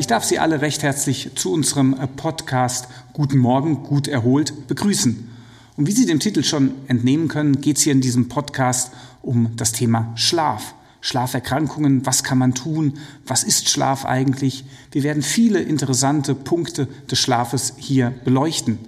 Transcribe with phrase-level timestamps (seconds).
[0.00, 5.28] Ich darf Sie alle recht herzlich zu unserem äh, Podcast Guten Morgen, gut erholt begrüßen.
[5.76, 9.54] Und wie Sie dem Titel schon entnehmen können, geht es hier in diesem Podcast um
[9.56, 10.74] das Thema Schlaf.
[11.02, 12.94] Schlaferkrankungen, was kann man tun,
[13.26, 14.64] was ist Schlaf eigentlich.
[14.90, 18.78] Wir werden viele interessante Punkte des Schlafes hier beleuchten.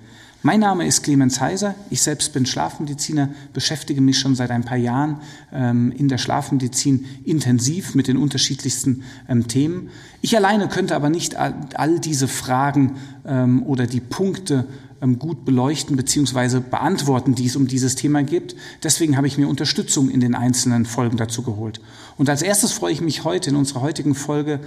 [0.45, 1.77] Mein Name ist Clemens Heiser.
[1.89, 5.21] Ich selbst bin Schlafmediziner, beschäftige mich schon seit ein paar Jahren
[5.53, 9.91] ähm, in der Schlafmedizin intensiv mit den unterschiedlichsten ähm, Themen.
[10.21, 14.67] Ich alleine könnte aber nicht all, all diese Fragen ähm, oder die Punkte
[15.01, 16.59] ähm, gut beleuchten bzw.
[16.59, 18.57] beantworten, die es um dieses Thema gibt.
[18.83, 21.81] Deswegen habe ich mir Unterstützung in den einzelnen Folgen dazu geholt.
[22.17, 24.59] Und als erstes freue ich mich heute in unserer heutigen Folge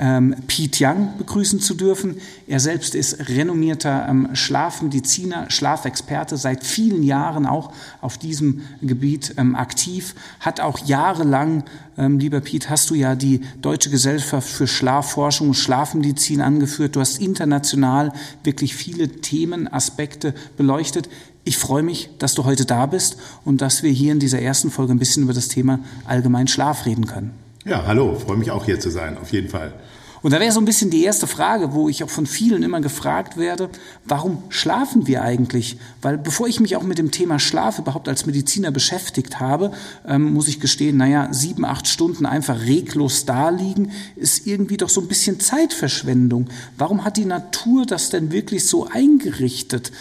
[0.00, 2.16] ähm, Pete Young begrüßen zu dürfen.
[2.46, 9.54] Er selbst ist renommierter ähm, Schlafmediziner, Schlafexperte, seit vielen Jahren auch auf diesem Gebiet ähm,
[9.54, 11.64] aktiv, hat auch jahrelang,
[11.98, 16.96] ähm, lieber Pete, hast du ja die Deutsche Gesellschaft für Schlafforschung und Schlafmedizin angeführt.
[16.96, 21.10] Du hast international wirklich viele Themen, Aspekte beleuchtet.
[21.44, 24.70] Ich freue mich, dass du heute da bist und dass wir hier in dieser ersten
[24.70, 27.39] Folge ein bisschen über das Thema allgemein Schlaf reden können.
[27.66, 29.74] Ja, hallo, freue mich auch hier zu sein, auf jeden Fall.
[30.22, 32.80] Und da wäre so ein bisschen die erste Frage, wo ich auch von vielen immer
[32.80, 33.70] gefragt werde,
[34.04, 35.78] warum schlafen wir eigentlich?
[36.02, 39.72] Weil bevor ich mich auch mit dem Thema Schlaf überhaupt als Mediziner beschäftigt habe,
[40.06, 44.90] ähm, muss ich gestehen, naja, sieben, acht Stunden einfach reglos da liegen, ist irgendwie doch
[44.90, 46.48] so ein bisschen Zeitverschwendung.
[46.76, 49.92] Warum hat die Natur das denn wirklich so eingerichtet?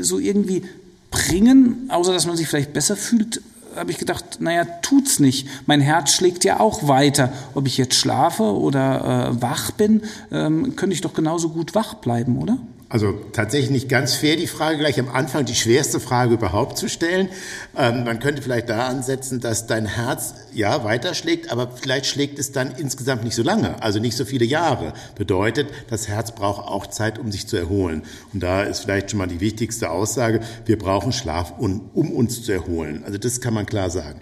[0.00, 0.62] So irgendwie
[1.10, 3.40] bringen, außer dass man sich vielleicht besser fühlt,
[3.78, 5.48] habe ich gedacht, naja, tut's nicht.
[5.66, 7.32] Mein Herz schlägt ja auch weiter.
[7.54, 11.94] Ob ich jetzt schlafe oder äh, wach bin, ähm, könnte ich doch genauso gut wach
[11.94, 12.58] bleiben, oder?
[12.90, 16.88] Also tatsächlich nicht ganz fair, die Frage gleich am Anfang, die schwerste Frage überhaupt zu
[16.88, 17.28] stellen.
[17.76, 22.50] Ähm, man könnte vielleicht da ansetzen, dass dein Herz ja weiterschlägt, aber vielleicht schlägt es
[22.50, 24.94] dann insgesamt nicht so lange, also nicht so viele Jahre.
[25.16, 28.04] Bedeutet, das Herz braucht auch Zeit, um sich zu erholen.
[28.32, 32.42] Und da ist vielleicht schon mal die wichtigste Aussage, wir brauchen Schlaf, um, um uns
[32.42, 33.02] zu erholen.
[33.04, 34.20] Also das kann man klar sagen.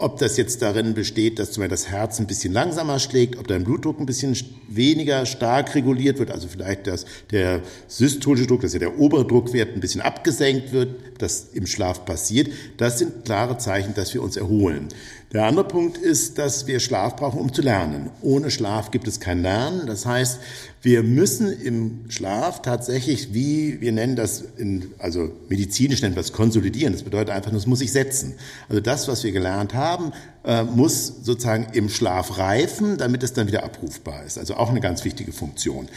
[0.00, 3.46] Ob das jetzt darin besteht, dass zum Beispiel das Herz ein bisschen langsamer schlägt, ob
[3.46, 4.34] dein Blutdruck ein bisschen
[4.66, 9.74] weniger stark reguliert wird, also vielleicht dass der systolische Druck, dass ja der obere Druckwert
[9.74, 14.38] ein bisschen abgesenkt wird, das im Schlaf passiert, das sind klare Zeichen, dass wir uns
[14.38, 14.88] erholen.
[15.32, 18.10] Der andere Punkt ist, dass wir Schlaf brauchen, um zu lernen.
[18.20, 19.86] Ohne Schlaf gibt es kein Lernen.
[19.86, 20.40] Das heißt,
[20.82, 26.32] wir müssen im Schlaf tatsächlich, wie wir nennen das, in, also medizinisch nennen wir es
[26.32, 26.94] konsolidieren.
[26.94, 28.34] Das bedeutet einfach, es muss sich setzen.
[28.68, 33.46] Also das, was wir gelernt haben, äh, muss sozusagen im Schlaf reifen, damit es dann
[33.46, 34.36] wieder abrufbar ist.
[34.36, 35.88] Also auch eine ganz wichtige Funktion.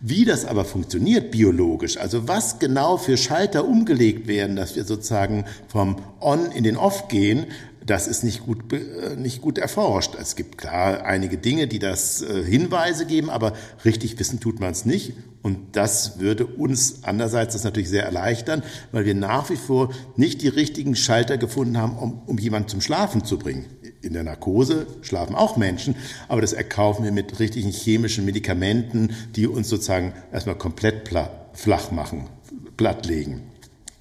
[0.00, 5.44] Wie das aber funktioniert biologisch, also was genau für Schalter umgelegt werden, dass wir sozusagen
[5.66, 7.46] vom On in den Off gehen,
[7.88, 10.14] das ist nicht gut, äh, nicht gut erforscht.
[10.20, 13.54] Es gibt klar einige Dinge, die das äh, Hinweise geben, aber
[13.84, 15.14] richtig wissen tut man es nicht.
[15.40, 18.62] Und das würde uns andererseits das natürlich sehr erleichtern,
[18.92, 22.80] weil wir nach wie vor nicht die richtigen Schalter gefunden haben, um, um jemanden zum
[22.82, 23.64] Schlafen zu bringen.
[24.02, 25.96] In der Narkose schlafen auch Menschen,
[26.28, 31.08] aber das erkaufen wir mit richtigen chemischen Medikamenten, die uns sozusagen erstmal komplett
[31.54, 32.28] flach machen,
[32.76, 33.42] plattlegen.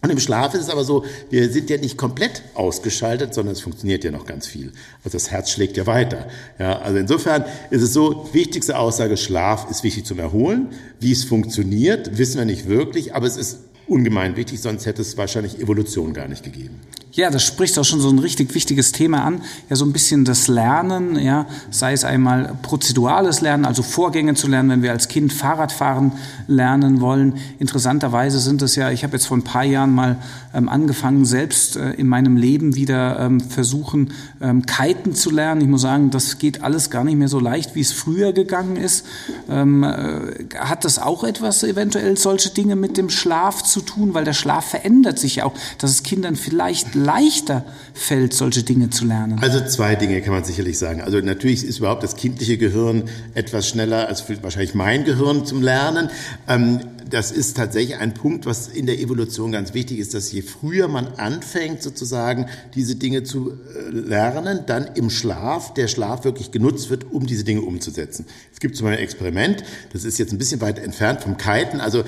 [0.02, 3.62] Und im Schlaf ist es aber so, wir sind ja nicht komplett ausgeschaltet, sondern es
[3.62, 4.72] funktioniert ja noch ganz viel.
[5.04, 6.28] Also das Herz schlägt ja weiter.
[6.60, 10.68] Ja, also insofern ist es so, wichtigste Aussage, Schlaf ist wichtig zum Erholen.
[11.00, 15.18] Wie es funktioniert, wissen wir nicht wirklich, aber es ist ungemein wichtig, sonst hätte es
[15.18, 16.80] wahrscheinlich Evolution gar nicht gegeben.
[17.18, 19.42] Ja, das spricht auch schon so ein richtig wichtiges Thema an.
[19.72, 24.48] Ja, so ein bisschen das Lernen, ja, sei es einmal prozedurales Lernen, also Vorgänge zu
[24.48, 26.12] lernen, wenn wir als Kind Fahrradfahren
[26.46, 27.40] lernen wollen.
[27.58, 30.18] Interessanterweise sind es ja, ich habe jetzt vor ein paar Jahren mal
[30.54, 35.62] ähm, angefangen, selbst äh, in meinem Leben wieder ähm, versuchen, ähm, kiten zu lernen.
[35.62, 38.76] Ich muss sagen, das geht alles gar nicht mehr so leicht, wie es früher gegangen
[38.76, 39.08] ist.
[39.50, 44.14] Ähm, äh, hat das auch etwas eventuell solche Dinge mit dem Schlaf zu tun?
[44.14, 47.64] Weil der Schlaf verändert sich ja auch, dass es Kindern vielleicht leichter
[47.94, 49.40] fällt, solche Dinge zu lernen?
[49.42, 51.02] Also zwei Dinge kann man sicherlich sagen.
[51.02, 56.10] Also natürlich ist überhaupt das kindliche Gehirn etwas schneller als wahrscheinlich mein Gehirn zum Lernen.
[56.48, 60.42] Ähm, das ist tatsächlich ein Punkt, was in der Evolution ganz wichtig ist, dass je
[60.42, 66.52] früher man anfängt, sozusagen diese Dinge zu äh, lernen, dann im Schlaf der Schlaf wirklich
[66.52, 68.26] genutzt wird, um diese Dinge umzusetzen.
[68.54, 69.64] Es gibt zum Beispiel ein Experiment,
[69.94, 71.80] das ist jetzt ein bisschen weit entfernt vom Kiten.
[71.80, 72.04] Also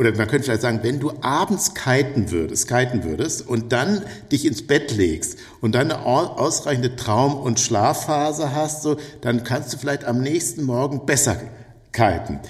[0.00, 4.02] oder man könnte vielleicht sagen, wenn du abends kiten würdest, kiten würdest und dann
[4.32, 9.74] dich ins Bett legst und dann eine ausreichende Traum- und Schlafphase hast, so, dann kannst
[9.74, 11.36] du vielleicht am nächsten Morgen besser
[11.92, 12.40] kiten.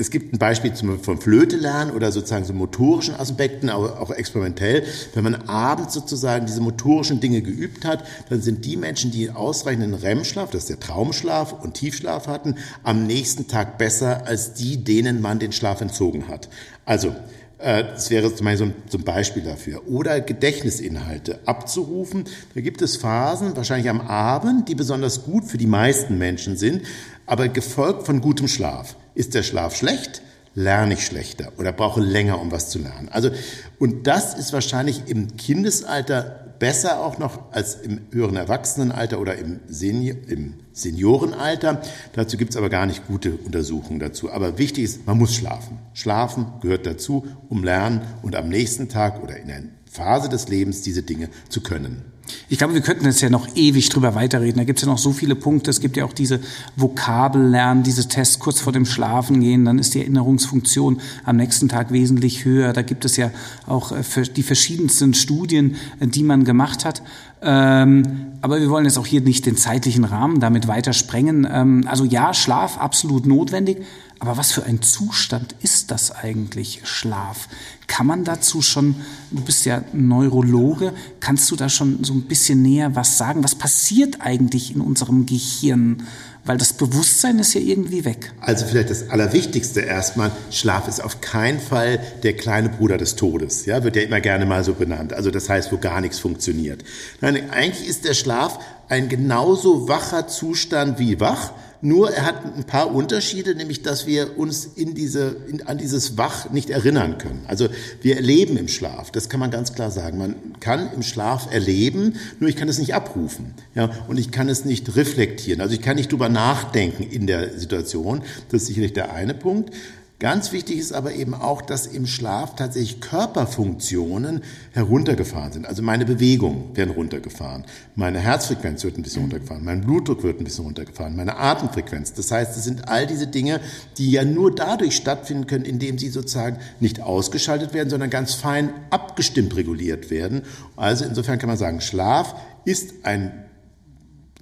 [0.00, 4.84] Es gibt ein Beispiel zum, vom Flöte-Lernen oder sozusagen so motorischen Aspekten, aber auch experimentell.
[5.14, 9.94] Wenn man abends sozusagen diese motorischen Dinge geübt hat, dann sind die Menschen, die ausreichenden
[9.94, 15.20] REM-Schlaf, das ist der Traumschlaf und Tiefschlaf hatten, am nächsten Tag besser als die, denen
[15.20, 16.48] man den Schlaf entzogen hat.
[16.86, 17.14] Also,
[17.58, 19.86] äh, das wäre zum Beispiel so ein Beispiel dafür.
[19.86, 22.24] Oder Gedächtnisinhalte abzurufen.
[22.54, 26.82] Da gibt es Phasen, wahrscheinlich am Abend, die besonders gut für die meisten Menschen sind,
[27.30, 28.96] aber gefolgt von gutem Schlaf.
[29.14, 30.20] Ist der Schlaf schlecht,
[30.54, 33.08] lerne ich schlechter oder brauche länger, um was zu lernen.
[33.08, 33.30] Also,
[33.78, 39.60] und das ist wahrscheinlich im Kindesalter besser auch noch als im höheren Erwachsenenalter oder im,
[39.68, 41.80] Senior, im Seniorenalter.
[42.14, 44.32] Dazu gibt es aber gar nicht gute Untersuchungen dazu.
[44.32, 45.78] Aber wichtig ist, man muss schlafen.
[45.94, 50.82] Schlafen gehört dazu, um lernen und am nächsten Tag oder in einer Phase des Lebens
[50.82, 52.02] diese Dinge zu können.
[52.48, 54.58] Ich glaube, wir könnten jetzt ja noch ewig drüber weiterreden.
[54.58, 55.70] Da gibt es ja noch so viele Punkte.
[55.70, 56.40] Es gibt ja auch diese
[56.76, 59.64] Vokabellernen, diese Tests kurz vor dem Schlafen gehen.
[59.64, 62.72] Dann ist die Erinnerungsfunktion am nächsten Tag wesentlich höher.
[62.72, 63.30] Da gibt es ja
[63.66, 64.02] auch äh,
[64.36, 67.02] die verschiedensten Studien, äh, die man gemacht hat.
[67.42, 68.02] Ähm,
[68.42, 71.46] aber wir wollen jetzt auch hier nicht den zeitlichen Rahmen damit weiter sprengen.
[71.50, 73.78] Ähm, also ja, Schlaf absolut notwendig.
[74.20, 77.48] Aber was für ein Zustand ist das eigentlich, Schlaf?
[77.86, 78.96] Kann man dazu schon,
[79.30, 83.42] du bist ja Neurologe, kannst du da schon so ein bisschen näher was sagen?
[83.42, 86.02] Was passiert eigentlich in unserem Gehirn?
[86.44, 88.32] Weil das Bewusstsein ist ja irgendwie weg.
[88.40, 93.64] Also vielleicht das Allerwichtigste erstmal, Schlaf ist auf keinen Fall der kleine Bruder des Todes.
[93.64, 95.14] Ja, wird ja immer gerne mal so benannt.
[95.14, 96.84] Also das heißt, wo gar nichts funktioniert.
[97.22, 98.58] Nein, eigentlich ist der Schlaf
[98.90, 101.52] ein genauso wacher Zustand wie wach
[101.82, 106.18] nur er hat ein paar Unterschiede, nämlich dass wir uns in diese, in, an dieses
[106.18, 107.44] Wach nicht erinnern können.
[107.46, 107.68] Also
[108.02, 110.18] wir erleben im Schlaf, das kann man ganz klar sagen.
[110.18, 113.54] Man kann im Schlaf erleben, nur ich kann es nicht abrufen.
[113.74, 115.62] Ja, und ich kann es nicht reflektieren.
[115.62, 118.22] Also ich kann nicht drüber nachdenken in der Situation.
[118.50, 119.74] Das ist sicherlich der eine Punkt.
[120.20, 125.66] Ganz wichtig ist aber eben auch, dass im Schlaf tatsächlich Körperfunktionen heruntergefahren sind.
[125.66, 127.64] Also meine Bewegungen werden runtergefahren,
[127.94, 132.12] meine Herzfrequenz wird ein bisschen runtergefahren, mein Blutdruck wird ein bisschen runtergefahren, meine Atemfrequenz.
[132.12, 133.60] Das heißt, es sind all diese Dinge,
[133.96, 138.74] die ja nur dadurch stattfinden können, indem sie sozusagen nicht ausgeschaltet werden, sondern ganz fein
[138.90, 140.42] abgestimmt reguliert werden.
[140.76, 142.34] Also insofern kann man sagen, Schlaf
[142.66, 143.46] ist ein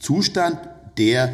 [0.01, 0.59] Zustand,
[0.99, 1.33] der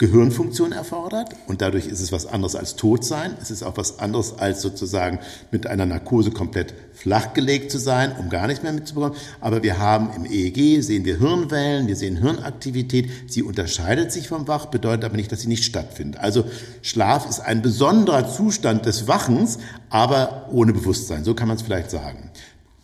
[0.00, 3.34] Gehirnfunktion erfordert und dadurch ist es was anderes als tot sein.
[3.42, 5.18] Es ist auch was anderes als sozusagen
[5.50, 9.18] mit einer Narkose komplett flachgelegt zu sein, um gar nichts mehr mitzubekommen.
[9.42, 13.10] Aber wir haben im EEG, sehen wir Hirnwellen, wir sehen Hirnaktivität.
[13.26, 16.18] Sie unterscheidet sich vom Wach, bedeutet aber nicht, dass sie nicht stattfindet.
[16.18, 16.46] Also
[16.80, 19.58] Schlaf ist ein besonderer Zustand des Wachens,
[19.90, 21.24] aber ohne Bewusstsein.
[21.24, 22.30] So kann man es vielleicht sagen.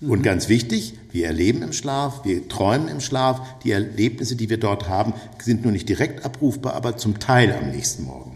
[0.01, 3.41] Und ganz wichtig, wir erleben im Schlaf, wir träumen im Schlaf.
[3.65, 7.71] Die Erlebnisse, die wir dort haben, sind nur nicht direkt abrufbar, aber zum Teil am
[7.71, 8.36] nächsten Morgen.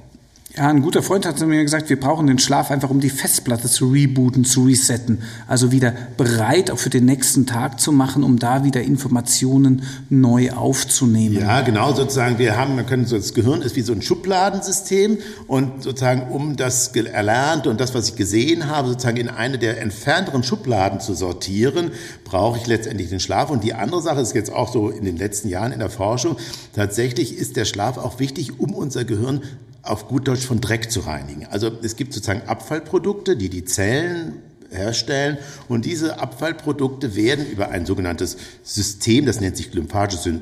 [0.56, 3.68] Ja, ein guter Freund hat mir gesagt, wir brauchen den Schlaf einfach, um die Festplatte
[3.68, 5.22] zu rebooten, zu resetten.
[5.46, 10.50] Also wieder bereit auch für den nächsten Tag zu machen, um da wieder Informationen neu
[10.50, 11.36] aufzunehmen.
[11.36, 15.18] Ja, genau, sozusagen, wir haben, wir können so, das Gehirn ist wie so ein Schubladensystem
[15.46, 19.80] und sozusagen, um das Erlernte und das, was ich gesehen habe, sozusagen in eine der
[19.80, 21.92] entfernteren Schubladen zu sortieren,
[22.24, 23.50] brauche ich letztendlich den Schlaf.
[23.50, 26.36] Und die andere Sache ist jetzt auch so in den letzten Jahren in der Forschung,
[26.74, 29.42] tatsächlich ist der Schlaf auch wichtig, um unser Gehirn
[29.82, 31.46] auf gut Deutsch von Dreck zu reinigen.
[31.46, 35.38] Also es gibt sozusagen Abfallprodukte, die die Zellen herstellen.
[35.68, 40.32] Und diese Abfallprodukte werden über ein sogenanntes System, das nennt sich lymphatisches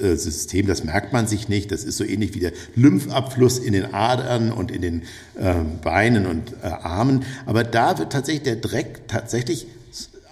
[0.00, 3.72] äh, System, das merkt man sich nicht, das ist so ähnlich wie der Lymphabfluss in
[3.72, 5.02] den Adern und in den
[5.38, 9.66] äh, Beinen und äh, Armen, aber da wird tatsächlich der Dreck tatsächlich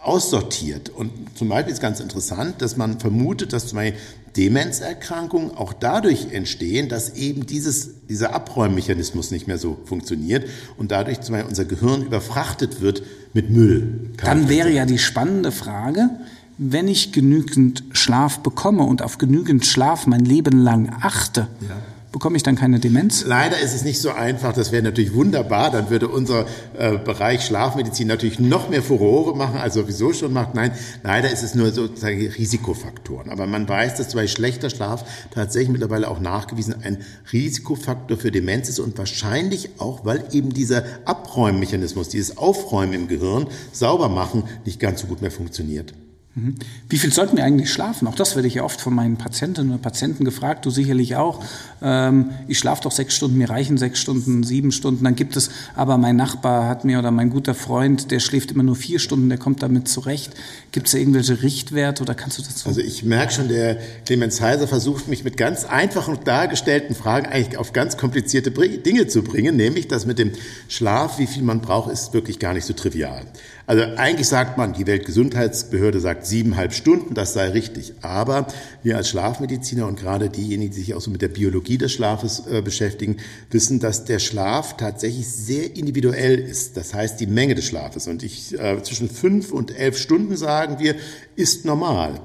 [0.02, 0.88] aussortiert.
[0.88, 4.00] Und zum Beispiel ist ganz interessant, dass man vermutet, dass zum Beispiel
[4.36, 11.20] Demenzerkrankungen auch dadurch entstehen, dass eben dieses, dieser Abräummechanismus nicht mehr so funktioniert und dadurch
[11.20, 13.02] zum Beispiel unser Gehirn überfrachtet wird
[13.34, 14.10] mit Müll.
[14.24, 16.10] Dann wäre ja die spannende Frage,
[16.58, 21.76] wenn ich genügend Schlaf bekomme und auf genügend Schlaf mein Leben lang achte, ja
[22.12, 23.24] bekomme ich dann keine Demenz?
[23.24, 24.52] Leider ist es nicht so einfach.
[24.52, 25.70] Das wäre natürlich wunderbar.
[25.70, 26.46] Dann würde unser
[26.78, 30.54] äh, Bereich Schlafmedizin natürlich noch mehr Furore machen, als sowieso schon macht.
[30.54, 33.30] Nein, leider ist es nur sozusagen Risikofaktoren.
[33.30, 36.98] Aber man weiß, dass bei schlechter Schlaf tatsächlich mittlerweile auch nachgewiesen ein
[37.32, 43.46] Risikofaktor für Demenz ist und wahrscheinlich auch, weil eben dieser Abräummechanismus, dieses Aufräumen im Gehirn,
[43.72, 45.94] sauber machen, nicht ganz so gut mehr funktioniert.
[46.34, 46.54] Mhm.
[46.88, 48.08] Wie viel sollten wir eigentlich schlafen?
[48.08, 51.44] Auch das werde ich ja oft von meinen Patientinnen und Patienten gefragt, du sicherlich auch.
[51.82, 55.04] Ähm, ich schlafe doch sechs Stunden, mir reichen sechs Stunden, sieben Stunden.
[55.04, 58.62] Dann gibt es, aber mein Nachbar hat mir oder mein guter Freund, der schläft immer
[58.62, 60.32] nur vier Stunden, der kommt damit zurecht.
[60.70, 62.66] Gibt es da irgendwelche Richtwerte oder kannst du dazu?
[62.66, 67.58] Also ich merke schon, der Clemens Heiser versucht mich mit ganz einfachen dargestellten Fragen eigentlich
[67.58, 70.32] auf ganz komplizierte Dinge zu bringen, nämlich das mit dem
[70.68, 73.26] Schlaf, wie viel man braucht, ist wirklich gar nicht so trivial.
[73.66, 77.94] Also eigentlich sagt man, die Weltgesundheitsbehörde sagt siebeneinhalb Stunden, das sei richtig.
[78.02, 78.46] Aber
[78.82, 82.46] wir als Schlafmediziner und gerade diejenigen, die sich auch so mit der Biologie des Schlafes
[82.46, 83.18] äh, beschäftigen,
[83.50, 86.76] wissen, dass der Schlaf tatsächlich sehr individuell ist.
[86.76, 88.08] Das heißt, die Menge des Schlafes.
[88.08, 90.96] Und ich, äh, zwischen fünf und elf Stunden, sagen wir,
[91.36, 92.20] ist normal.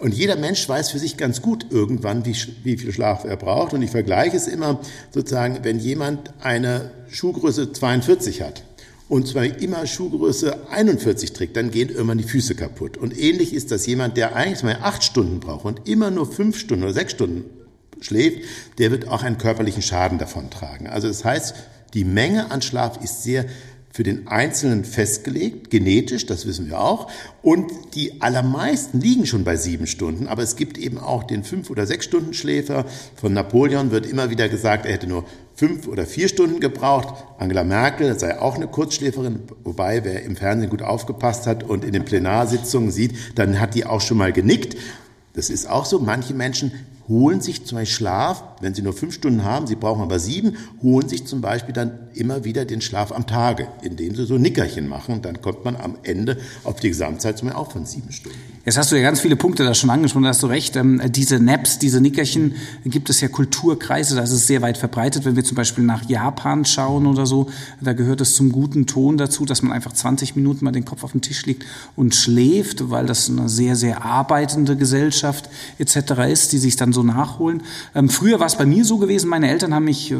[0.00, 2.34] Und jeder Mensch weiß für sich ganz gut irgendwann, wie,
[2.64, 3.74] wie viel Schlaf er braucht.
[3.74, 8.62] Und ich vergleiche es immer sozusagen, wenn jemand eine Schuhgröße 42 hat,
[9.10, 12.96] und zwar immer Schuhgröße 41 trägt, dann gehen irgendwann die Füße kaputt.
[12.96, 16.56] Und ähnlich ist das jemand, der eigentlich mal acht Stunden braucht und immer nur fünf
[16.56, 17.44] Stunden oder sechs Stunden
[18.00, 18.44] schläft,
[18.78, 20.86] der wird auch einen körperlichen Schaden davon tragen.
[20.86, 21.54] Also das heißt,
[21.92, 23.46] die Menge an Schlaf ist sehr
[23.92, 27.10] für den Einzelnen festgelegt, genetisch, das wissen wir auch.
[27.42, 31.70] Und die allermeisten liegen schon bei sieben Stunden, aber es gibt eben auch den fünf-
[31.70, 32.86] oder sechs Stunden Schläfer.
[33.16, 35.24] Von Napoleon wird immer wieder gesagt, er hätte nur
[35.60, 37.22] fünf oder vier Stunden gebraucht.
[37.36, 41.92] Angela Merkel sei auch eine Kurzschläferin, wobei wer im Fernsehen gut aufgepasst hat und in
[41.92, 44.78] den Plenarsitzungen sieht, dann hat die auch schon mal genickt.
[45.34, 45.98] Das ist auch so.
[45.98, 46.72] Manche Menschen
[47.10, 50.56] holen sich zum Beispiel Schlaf, wenn sie nur fünf Stunden haben, sie brauchen aber sieben,
[50.82, 54.88] holen sich zum Beispiel dann immer wieder den Schlaf am Tage, indem sie so Nickerchen
[54.88, 55.20] machen.
[55.20, 58.38] Dann kommt man am Ende auf die Gesamtzeit zum Beispiel auch von sieben Stunden.
[58.66, 60.76] Jetzt hast du ja ganz viele Punkte da schon angesprochen, da hast du recht.
[60.76, 65.24] Ähm, diese Naps, diese Nickerchen, gibt es ja Kulturkreise, da ist es sehr weit verbreitet.
[65.24, 67.48] Wenn wir zum Beispiel nach Japan schauen oder so,
[67.80, 71.04] da gehört es zum guten Ton dazu, dass man einfach 20 Minuten mal den Kopf
[71.04, 71.64] auf den Tisch legt
[71.96, 75.48] und schläft, weil das eine sehr, sehr arbeitende Gesellschaft
[75.78, 76.30] etc.
[76.30, 77.62] ist, die sich dann so nachholen.
[77.94, 80.16] Ähm, früher war es bei mir so gewesen, meine Eltern haben mich äh,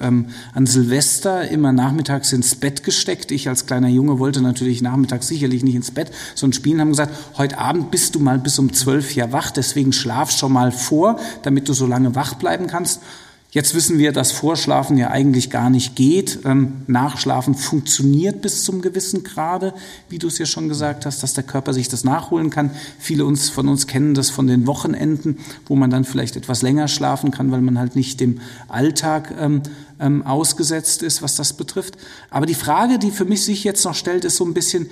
[0.00, 3.30] ähm, an Silvester immer nachmittags ins Bett gesteckt.
[3.30, 7.14] Ich als kleiner Junge wollte natürlich nachmittags sicherlich nicht ins Bett, sondern spielen, haben gesagt,
[7.36, 11.18] heute Abend bist du mal bis um zwölf Jahre wach, deswegen schlaf schon mal vor,
[11.42, 13.00] damit du so lange wach bleiben kannst.
[13.52, 16.40] Jetzt wissen wir, dass Vorschlafen ja eigentlich gar nicht geht.
[16.44, 19.72] Ähm, Nachschlafen funktioniert bis zum gewissen Grade,
[20.08, 22.70] wie du es ja schon gesagt hast, dass der Körper sich das nachholen kann.
[22.98, 26.88] Viele uns, von uns kennen das von den Wochenenden, wo man dann vielleicht etwas länger
[26.88, 29.62] schlafen kann, weil man halt nicht dem Alltag ähm,
[30.00, 31.96] ähm, ausgesetzt ist, was das betrifft.
[32.30, 34.90] Aber die Frage, die für mich sich jetzt noch stellt, ist so ein bisschen,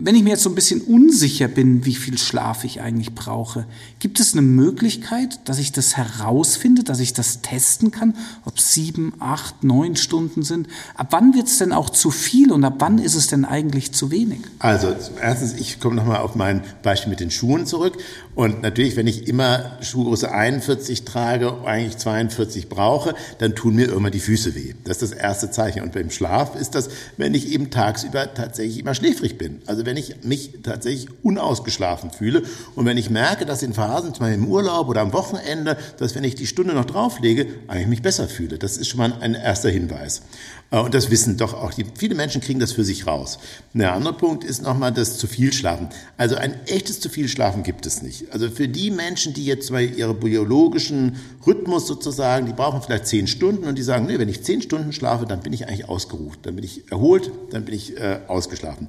[0.00, 3.66] wenn ich mir jetzt so ein bisschen unsicher bin, wie viel Schlaf ich eigentlich brauche,
[3.98, 8.14] gibt es eine Möglichkeit, dass ich das herausfinde, dass ich das testen kann,
[8.44, 10.68] ob sieben, acht, neun Stunden sind?
[10.94, 13.92] Ab wann wird es denn auch zu viel und ab wann ist es denn eigentlich
[13.92, 14.40] zu wenig?
[14.58, 17.98] Also erstens, ich komme nochmal auf mein Beispiel mit den Schuhen zurück.
[18.34, 24.10] Und natürlich, wenn ich immer Schuhgröße 41 trage, eigentlich 42 brauche, dann tun mir immer
[24.10, 24.74] die Füße weh.
[24.84, 25.82] Das ist das erste Zeichen.
[25.82, 29.60] Und beim Schlaf ist das, wenn ich eben tagsüber tatsächlich immer schläfrig bin.
[29.66, 32.42] Also wenn ich mich tatsächlich unausgeschlafen fühle
[32.74, 36.14] und wenn ich merke, dass in Phasen, zum Beispiel im Urlaub oder am Wochenende, dass
[36.14, 38.58] wenn ich die Stunde noch drauflege, eigentlich mich besser fühle.
[38.58, 40.20] Das ist schon mal ein erster Hinweis.
[40.70, 43.38] Äh, und das wissen doch auch die, viele Menschen kriegen das für sich raus.
[43.74, 45.88] Der andere Punkt ist nochmal das zu viel Schlafen.
[46.16, 48.32] Also ein echtes zu viel Schlafen gibt es nicht.
[48.32, 53.26] Also für die Menschen, die jetzt bei ihrem biologischen Rhythmus sozusagen, die brauchen vielleicht zehn
[53.26, 56.38] Stunden und die sagen, nee, wenn ich zehn Stunden schlafe, dann bin ich eigentlich ausgeruht,
[56.42, 58.88] dann bin ich erholt, dann bin ich äh, ausgeschlafen.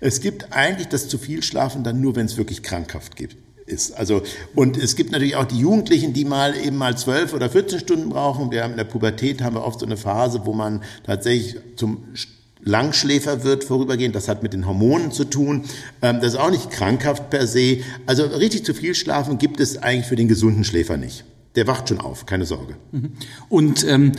[0.00, 3.36] Es gibt eigentlich das zu viel Schlafen dann nur, wenn es wirklich krankhaft gibt
[3.68, 3.92] ist.
[3.92, 4.22] Also,
[4.54, 8.08] und es gibt natürlich auch die Jugendlichen, die mal eben mal zwölf oder 14 Stunden
[8.08, 8.50] brauchen.
[8.50, 12.04] Wir haben in der Pubertät haben wir oft so eine Phase, wo man tatsächlich zum
[12.60, 14.14] Langschläfer wird vorübergehend.
[14.14, 15.64] Das hat mit den Hormonen zu tun.
[16.02, 17.78] Ähm, das ist auch nicht krankhaft per se.
[18.06, 21.24] Also richtig zu viel Schlafen gibt es eigentlich für den gesunden Schläfer nicht.
[21.54, 22.76] Der wacht schon auf, keine Sorge.
[22.92, 23.12] Mhm.
[23.48, 24.12] Und ähm,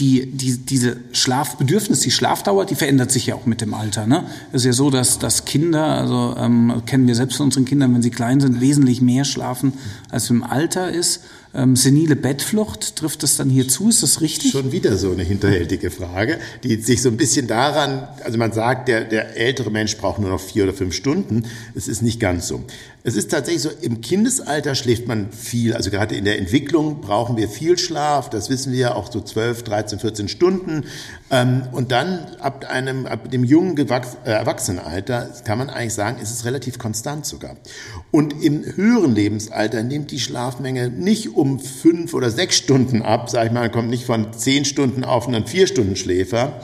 [0.00, 4.06] die, die, diese Schlafbedürfnis, die Schlafdauer, die verändert sich ja auch mit dem Alter.
[4.06, 4.24] Ne?
[4.52, 7.94] Es ist ja so, dass, dass Kinder, also ähm, kennen wir selbst von unseren Kindern,
[7.94, 9.74] wenn sie klein sind, wesentlich mehr schlafen,
[10.10, 11.20] als im Alter ist.
[11.52, 13.88] Ähm, senile Bettflucht, trifft das dann hier zu?
[13.88, 14.52] Ist das richtig?
[14.52, 18.86] Schon wieder so eine hinterhältige Frage, die sich so ein bisschen daran, also man sagt,
[18.86, 21.46] der, der ältere Mensch braucht nur noch vier oder fünf Stunden.
[21.74, 22.64] Es ist nicht ganz so.
[23.02, 25.72] Es ist tatsächlich so, im Kindesalter schläft man viel.
[25.72, 28.28] Also gerade in der Entwicklung brauchen wir viel Schlaf.
[28.28, 30.84] Das wissen wir ja auch so 12, 13, 14 Stunden.
[31.30, 36.30] Ähm, und dann ab einem, ab dem jungen äh, Erwachsenenalter kann man eigentlich sagen, ist
[36.30, 37.56] es relativ konstant sogar.
[38.10, 43.30] Und im höheren Lebensalter nimmt die Schlafmenge nicht um fünf oder sechs Stunden ab.
[43.30, 46.60] Sag ich mal, kommt nicht von zehn Stunden auf einen vier Stunden Schläfer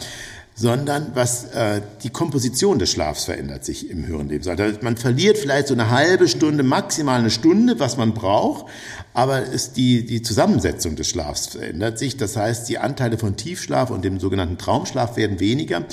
[0.58, 4.64] sondern was äh, die Komposition des Schlafs verändert sich im höheren Lebensalter.
[4.64, 8.64] Also man verliert vielleicht so eine halbe Stunde, maximal eine Stunde, was man braucht,
[9.12, 12.16] aber ist die, die Zusammensetzung des Schlafs verändert sich.
[12.16, 15.84] Das heißt, die Anteile von Tiefschlaf und dem sogenannten Traumschlaf werden weniger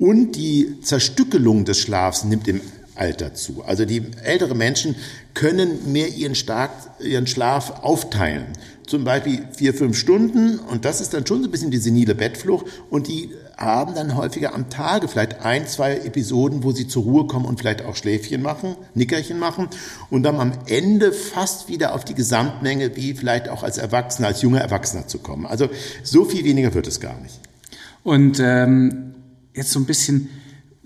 [0.00, 2.60] und die Zerstückelung des Schlafs nimmt im
[2.98, 3.62] Alter zu.
[3.64, 4.96] Also die ältere Menschen
[5.34, 8.46] können mehr ihren, Stark, ihren Schlaf aufteilen.
[8.86, 12.14] Zum Beispiel vier, fünf Stunden und das ist dann schon so ein bisschen die senile
[12.14, 17.02] Bettflucht und die haben dann häufiger am Tage vielleicht ein, zwei Episoden, wo sie zur
[17.02, 19.68] Ruhe kommen und vielleicht auch Schläfchen machen, Nickerchen machen
[20.10, 24.42] und dann am Ende fast wieder auf die Gesamtmenge, wie vielleicht auch als Erwachsener, als
[24.42, 25.44] junger Erwachsener zu kommen.
[25.44, 25.68] Also
[26.02, 27.40] so viel weniger wird es gar nicht.
[28.04, 29.14] Und ähm,
[29.54, 30.30] jetzt so ein bisschen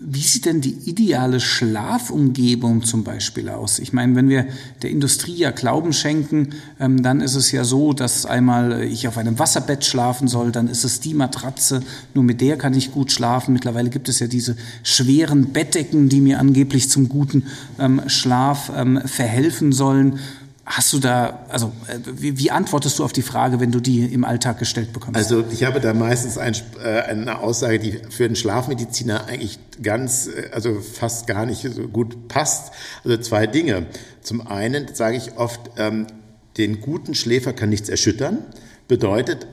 [0.04, 3.78] wie sieht denn die ideale Schlafumgebung zum Beispiel aus?
[3.78, 4.46] Ich meine, wenn wir
[4.82, 9.16] der Industrie ja Glauben schenken, ähm, dann ist es ja so, dass einmal ich auf
[9.16, 11.82] einem Wasserbett schlafen soll, dann ist es die Matratze,
[12.14, 13.52] nur mit der kann ich gut schlafen.
[13.52, 17.44] Mittlerweile gibt es ja diese schweren Bettdecken, die mir angeblich zum guten
[17.78, 20.18] ähm, Schlaf ähm, verhelfen sollen.
[20.64, 24.04] Hast du da, also äh, wie, wie, antwortest du auf die Frage, wenn du die
[24.04, 25.16] im Alltag gestellt bekommst?
[25.16, 30.28] Also ich habe da meistens ein, äh, eine Aussage, die für den Schlafmediziner eigentlich ganz,
[30.28, 32.72] äh, also fast gar nicht so gut passt.
[33.04, 33.86] Also zwei Dinge.
[34.22, 36.06] Zum einen sage ich oft, ähm,
[36.56, 38.38] den guten Schläfer kann nichts erschüttern.
[38.86, 39.48] Bedeutet,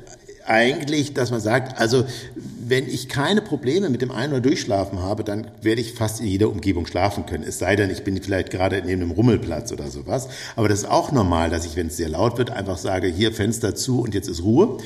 [0.49, 2.05] eigentlich, dass man sagt, also
[2.69, 6.27] wenn ich keine Probleme mit dem Ein- oder Durchschlafen habe, dann werde ich fast in
[6.27, 7.43] jeder Umgebung schlafen können.
[7.43, 10.27] Es sei denn, ich bin vielleicht gerade neben einem Rummelplatz oder sowas.
[10.55, 13.31] Aber das ist auch normal, dass ich, wenn es sehr laut wird, einfach sage, hier
[13.31, 14.77] Fenster zu und jetzt ist Ruhe.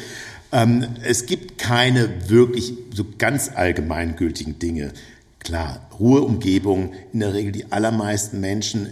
[0.51, 4.91] Ähm, es gibt keine wirklich so ganz allgemeingültigen Dinge.
[5.39, 8.89] Klar, Ruheumgebung, in der Regel die allermeisten Menschen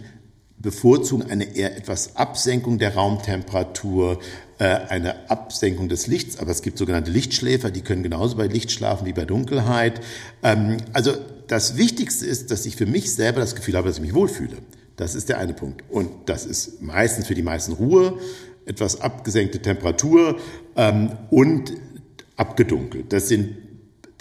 [0.61, 4.19] bevorzugen eine eher etwas Absenkung der Raumtemperatur,
[4.59, 8.71] äh, eine Absenkung des Lichts, aber es gibt sogenannte Lichtschläfer, die können genauso bei Licht
[8.71, 10.01] schlafen wie bei Dunkelheit.
[10.43, 11.13] Ähm, also
[11.47, 14.57] das Wichtigste ist, dass ich für mich selber das Gefühl habe, dass ich mich wohlfühle.
[14.95, 15.83] Das ist der eine Punkt.
[15.89, 18.19] Und das ist meistens für die meisten Ruhe,
[18.65, 20.37] etwas abgesenkte Temperatur
[20.75, 21.73] ähm, und
[22.37, 23.11] abgedunkelt.
[23.11, 23.55] Das sind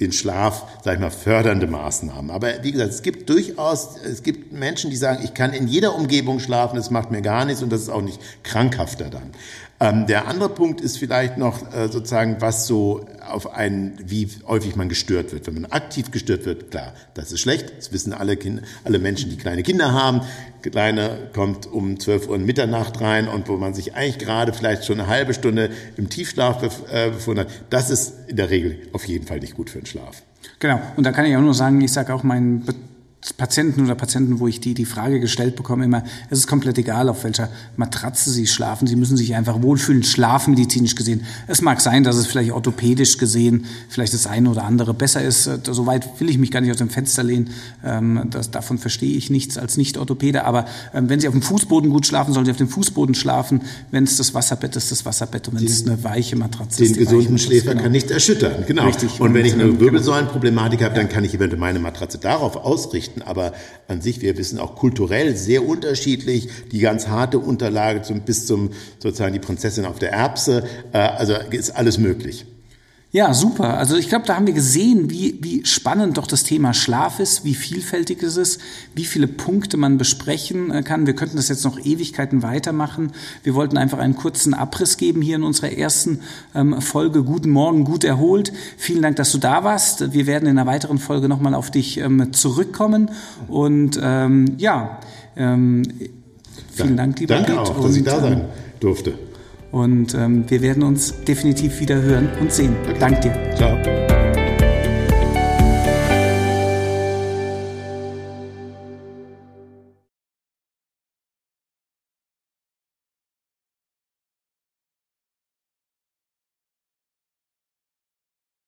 [0.00, 2.30] den Schlaf, sag ich mal, fördernde Maßnahmen.
[2.30, 5.94] Aber wie gesagt, es gibt durchaus, es gibt Menschen, die sagen, ich kann in jeder
[5.94, 9.30] Umgebung schlafen, das macht mir gar nichts und das ist auch nicht krankhafter dann.
[9.82, 14.76] Ähm, der andere Punkt ist vielleicht noch äh, sozusagen, was so auf einen, wie häufig
[14.76, 15.46] man gestört wird.
[15.46, 17.72] Wenn man aktiv gestört wird, klar, das ist schlecht.
[17.78, 20.20] Das wissen alle, Kinder, alle Menschen, die kleine Kinder haben.
[20.60, 24.84] Kleine kommt um 12 Uhr in Mitternacht rein und wo man sich eigentlich gerade vielleicht
[24.84, 27.48] schon eine halbe Stunde im Tiefschlaf äh, befunden hat.
[27.70, 30.22] Das ist in der Regel auf jeden Fall nicht gut für den Schlaf.
[30.58, 30.78] Genau.
[30.96, 32.66] Und da kann ich auch nur sagen, ich sage auch meinen
[33.36, 37.08] Patienten oder Patienten, wo ich die, die Frage gestellt bekomme, immer, es ist komplett egal,
[37.10, 38.86] auf welcher Matratze sie schlafen.
[38.86, 41.24] Sie müssen sich einfach wohlfühlen, schlafmedizinisch gesehen.
[41.46, 45.46] Es mag sein, dass es vielleicht orthopädisch gesehen vielleicht das eine oder andere besser ist.
[45.46, 47.50] Äh, soweit will ich mich gar nicht aus dem Fenster lehnen.
[47.84, 50.44] Ähm, das, davon verstehe ich nichts als Nicht-Orthopäde.
[50.44, 53.60] Aber ähm, wenn Sie auf dem Fußboden gut schlafen, sollen Sie auf dem Fußboden schlafen.
[53.90, 55.46] Wenn es das Wasserbett ist, das Wasserbett.
[55.48, 57.82] Und wenn es eine weiche Matratze den ist, Den gesunden Schläfer genau.
[57.82, 58.64] kann nichts erschüttern.
[58.66, 58.86] Genau.
[58.86, 59.20] Richtig.
[59.20, 59.78] Und wenn ich eine.
[59.78, 63.22] Wirbelsäulenproblematik habe, dann kann ich eventuell meine Matratze darauf ausrichten richten.
[63.22, 63.52] Aber
[63.88, 66.48] an sich, wir wissen auch kulturell sehr unterschiedlich.
[66.72, 70.64] Die ganz harte Unterlage zum, bis zum sozusagen die Prinzessin auf der Erbse.
[70.92, 72.46] Äh, also ist alles möglich.
[73.12, 73.76] Ja, super.
[73.76, 77.44] Also ich glaube, da haben wir gesehen, wie, wie spannend doch das Thema Schlaf ist,
[77.44, 78.60] wie vielfältig es ist,
[78.94, 81.08] wie viele Punkte man besprechen äh, kann.
[81.08, 83.10] Wir könnten das jetzt noch Ewigkeiten weitermachen.
[83.42, 86.20] Wir wollten einfach einen kurzen Abriss geben hier in unserer ersten
[86.54, 87.24] ähm, Folge.
[87.24, 88.52] Guten Morgen, gut erholt.
[88.76, 90.12] Vielen Dank, dass du da warst.
[90.12, 93.10] Wir werden in einer weiteren Folge nochmal auf dich ähm, zurückkommen.
[93.48, 95.00] Und ähm, ja,
[95.36, 95.82] ähm,
[96.72, 97.60] vielen Dank, lieber Danke Piet.
[97.60, 98.44] auch, dass ich da sein ähm,
[98.78, 99.14] durfte.
[99.72, 102.74] Und ähm, wir werden uns definitiv wieder hören und sehen.
[102.82, 102.96] Okay.
[102.98, 103.32] Dank dir.
[103.56, 104.29] Ciao.